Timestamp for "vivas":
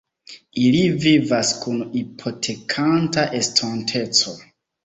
1.03-1.51